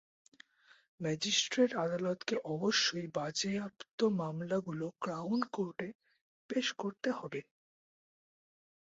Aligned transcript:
Magistrate 0.99 1.71
আদালতকে 1.75 2.35
অবশ্যই 2.45 3.07
বাজেয়াপ্ত 3.15 3.99
মামলাগুলো 4.19 4.85
ক্রাউন 5.01 5.39
কোর্টে 5.51 5.87
পেশ 6.49 6.67
করতে 6.73 7.09
হবে। 7.11 7.39